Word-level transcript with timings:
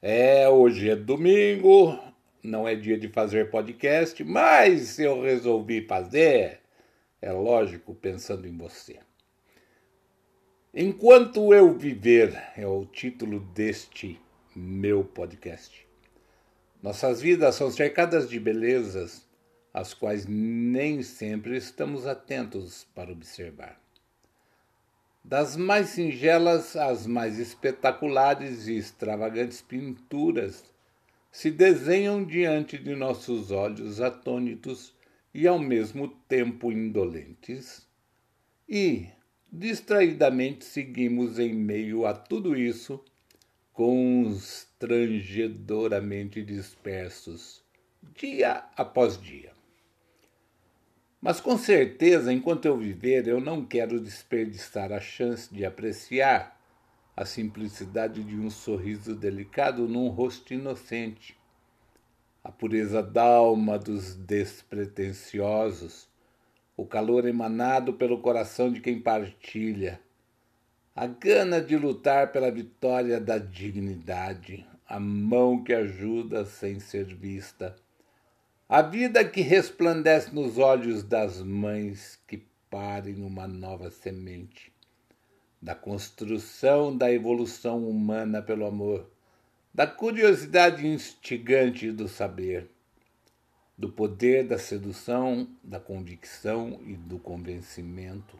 É, 0.00 0.48
hoje 0.48 0.88
é 0.88 0.94
domingo, 0.94 1.98
não 2.40 2.68
é 2.68 2.76
dia 2.76 2.96
de 2.96 3.08
fazer 3.08 3.50
podcast, 3.50 4.22
mas 4.22 4.96
eu 5.00 5.20
resolvi 5.20 5.84
fazer, 5.88 6.60
é 7.20 7.32
lógico, 7.32 7.92
pensando 7.96 8.46
em 8.46 8.56
você. 8.56 9.00
Enquanto 10.72 11.52
eu 11.52 11.76
viver 11.76 12.40
é 12.56 12.64
o 12.64 12.86
título 12.86 13.40
deste 13.40 14.20
meu 14.54 15.02
podcast. 15.02 15.84
Nossas 16.80 17.20
vidas 17.20 17.56
são 17.56 17.68
cercadas 17.68 18.28
de 18.28 18.38
belezas, 18.38 19.26
as 19.74 19.94
quais 19.94 20.26
nem 20.28 21.02
sempre 21.02 21.56
estamos 21.56 22.06
atentos 22.06 22.86
para 22.94 23.10
observar. 23.10 23.87
Das 25.28 25.56
mais 25.58 25.90
singelas 25.90 26.74
às 26.74 27.06
mais 27.06 27.38
espetaculares 27.38 28.66
e 28.66 28.78
extravagantes 28.78 29.60
pinturas 29.60 30.64
se 31.30 31.50
desenham 31.50 32.24
diante 32.24 32.78
de 32.78 32.94
nossos 32.94 33.50
olhos 33.50 34.00
atônitos 34.00 34.94
e 35.34 35.46
ao 35.46 35.58
mesmo 35.58 36.08
tempo 36.26 36.72
indolentes. 36.72 37.86
E, 38.66 39.06
distraidamente, 39.52 40.64
seguimos 40.64 41.38
em 41.38 41.52
meio 41.52 42.06
a 42.06 42.14
tudo 42.14 42.56
isso, 42.56 43.04
constrangedoramente 43.74 46.42
dispersos, 46.42 47.62
dia 48.14 48.64
após 48.74 49.20
dia. 49.20 49.57
Mas 51.20 51.40
com 51.40 51.58
certeza, 51.58 52.32
enquanto 52.32 52.66
eu 52.66 52.76
viver, 52.76 53.26
eu 53.26 53.40
não 53.40 53.64
quero 53.64 54.00
desperdiçar 54.00 54.92
a 54.92 55.00
chance 55.00 55.52
de 55.52 55.64
apreciar 55.64 56.56
a 57.16 57.24
simplicidade 57.24 58.22
de 58.22 58.36
um 58.36 58.48
sorriso 58.48 59.16
delicado 59.16 59.88
num 59.88 60.08
rosto 60.08 60.54
inocente, 60.54 61.36
a 62.44 62.52
pureza 62.52 63.02
d'alma 63.02 63.76
dos 63.76 64.14
despretensiosos, 64.14 66.08
o 66.76 66.86
calor 66.86 67.26
emanado 67.26 67.94
pelo 67.94 68.20
coração 68.20 68.72
de 68.72 68.80
quem 68.80 69.00
partilha, 69.00 70.00
a 70.94 71.08
gana 71.08 71.60
de 71.60 71.76
lutar 71.76 72.30
pela 72.30 72.52
vitória 72.52 73.20
da 73.20 73.38
dignidade, 73.38 74.64
a 74.86 75.00
mão 75.00 75.64
que 75.64 75.74
ajuda 75.74 76.44
sem 76.44 76.78
ser 76.78 77.06
vista 77.06 77.74
a 78.68 78.82
vida 78.82 79.24
que 79.24 79.40
resplandece 79.40 80.30
nos 80.34 80.58
olhos 80.58 81.02
das 81.02 81.40
mães 81.40 82.20
que 82.26 82.46
parem 82.68 83.22
uma 83.22 83.48
nova 83.48 83.90
semente, 83.90 84.70
da 85.60 85.74
construção 85.74 86.94
da 86.94 87.10
evolução 87.10 87.88
humana 87.88 88.42
pelo 88.42 88.66
amor, 88.66 89.10
da 89.72 89.86
curiosidade 89.86 90.86
instigante 90.86 91.90
do 91.90 92.08
saber, 92.08 92.68
do 93.76 93.88
poder 93.88 94.46
da 94.46 94.58
sedução, 94.58 95.48
da 95.64 95.80
convicção 95.80 96.78
e 96.84 96.92
do 96.94 97.18
convencimento. 97.18 98.38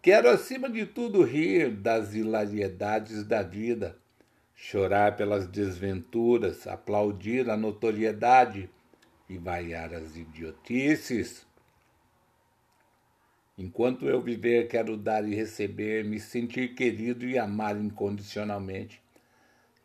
Quero, 0.00 0.28
acima 0.28 0.70
de 0.70 0.86
tudo, 0.86 1.24
rir 1.24 1.72
das 1.72 2.14
hilariedades 2.14 3.24
da 3.24 3.42
vida, 3.42 3.98
chorar 4.54 5.16
pelas 5.16 5.48
desventuras, 5.48 6.68
aplaudir 6.68 7.50
a 7.50 7.56
notoriedade 7.56 8.70
e 9.30 9.38
vaiar 9.38 9.94
as 9.94 10.16
idiotices. 10.16 11.46
Enquanto 13.56 14.08
eu 14.08 14.20
viver, 14.20 14.66
quero 14.66 14.96
dar 14.96 15.26
e 15.26 15.34
receber, 15.34 16.04
me 16.04 16.18
sentir 16.18 16.74
querido 16.74 17.24
e 17.24 17.38
amar 17.38 17.76
incondicionalmente. 17.76 19.00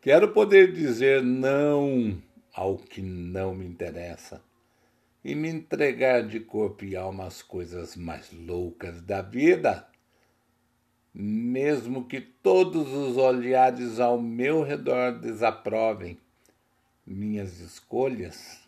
Quero 0.02 0.32
poder 0.32 0.72
dizer 0.72 1.22
não 1.22 2.20
ao 2.52 2.76
que 2.76 3.00
não 3.00 3.54
me 3.54 3.64
interessa 3.64 4.42
e 5.24 5.34
me 5.34 5.48
entregar 5.48 6.26
de 6.26 6.40
corpo 6.40 6.84
e 6.84 6.96
alma 6.96 7.26
às 7.26 7.40
coisas 7.40 7.94
mais 7.94 8.32
loucas 8.32 9.00
da 9.02 9.22
vida. 9.22 9.86
Mesmo 11.14 12.06
que 12.06 12.20
todos 12.20 12.92
os 12.92 13.16
olhares 13.16 14.00
ao 14.00 14.20
meu 14.20 14.62
redor 14.62 15.18
desaprovem 15.18 16.18
minhas 17.06 17.60
escolhas, 17.60 18.65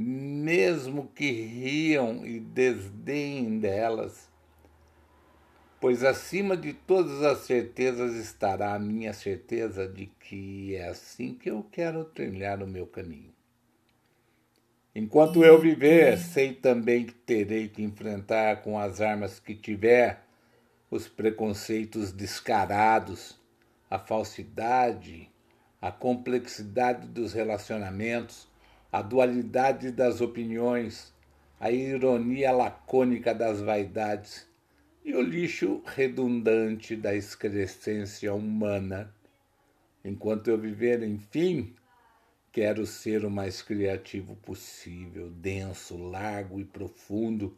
mesmo 0.00 1.10
que 1.12 1.28
riam 1.28 2.24
e 2.24 2.38
desdenhem 2.38 3.58
delas, 3.58 4.30
pois 5.80 6.04
acima 6.04 6.56
de 6.56 6.72
todas 6.72 7.20
as 7.24 7.38
certezas 7.38 8.14
estará 8.14 8.74
a 8.74 8.78
minha 8.78 9.12
certeza 9.12 9.88
de 9.88 10.06
que 10.06 10.76
é 10.76 10.88
assim 10.88 11.34
que 11.34 11.50
eu 11.50 11.66
quero 11.72 12.04
trilhar 12.04 12.62
o 12.62 12.66
meu 12.66 12.86
caminho. 12.86 13.34
Enquanto 14.94 15.44
eu 15.44 15.60
viver, 15.60 16.16
sei 16.16 16.52
também 16.52 17.04
que 17.04 17.14
terei 17.14 17.68
que 17.68 17.82
enfrentar 17.82 18.62
com 18.62 18.78
as 18.78 19.00
armas 19.00 19.40
que 19.40 19.54
tiver 19.54 20.22
os 20.88 21.08
preconceitos 21.08 22.12
descarados, 22.12 23.36
a 23.90 23.98
falsidade, 23.98 25.28
a 25.82 25.90
complexidade 25.90 27.08
dos 27.08 27.32
relacionamentos, 27.32 28.47
a 28.90 29.02
dualidade 29.02 29.90
das 29.90 30.20
opiniões, 30.20 31.12
a 31.60 31.70
ironia 31.70 32.52
lacônica 32.52 33.34
das 33.34 33.60
vaidades 33.60 34.46
e 35.04 35.14
o 35.14 35.20
lixo 35.20 35.82
redundante 35.84 36.96
da 36.96 37.14
excrescência 37.14 38.32
humana. 38.32 39.14
Enquanto 40.04 40.48
eu 40.48 40.56
viver, 40.56 41.02
enfim, 41.02 41.74
quero 42.52 42.86
ser 42.86 43.24
o 43.24 43.30
mais 43.30 43.60
criativo 43.60 44.36
possível, 44.36 45.28
denso, 45.30 45.96
largo 45.96 46.58
e 46.58 46.64
profundo, 46.64 47.56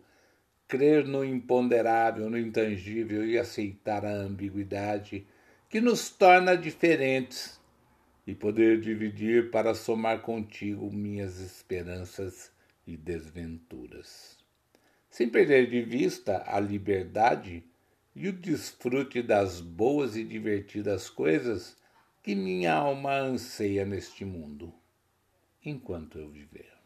crer 0.67 1.07
no 1.07 1.25
imponderável, 1.25 2.29
no 2.29 2.39
intangível 2.39 3.25
e 3.25 3.39
aceitar 3.39 4.05
a 4.05 4.13
ambiguidade 4.13 5.27
que 5.69 5.81
nos 5.81 6.11
torna 6.11 6.57
diferentes 6.57 7.60
e 8.31 8.35
poder 8.37 8.81
dividir 8.81 9.51
para 9.51 9.75
somar 9.75 10.23
contigo 10.23 10.89
minhas 10.89 11.41
esperanças 11.41 12.53
e 12.87 12.97
desventuras. 12.97 14.39
Sem 15.11 15.29
perder 15.29 15.69
de 15.69 15.83
vista 15.83 16.45
a 16.47 16.61
liberdade 16.61 17.65
e 18.15 18.29
o 18.29 18.33
desfrute 18.33 19.21
das 19.21 19.61
boas 19.61 20.15
e 20.15 20.23
divertidas 20.23 21.11
coisas 21.11 21.77
que 22.23 22.37
minha 22.37 22.73
alma 22.73 23.17
anseia 23.17 23.85
neste 23.85 24.25
mundo, 24.25 24.73
enquanto 25.65 26.17
eu 26.17 26.31
viver. 26.31 26.80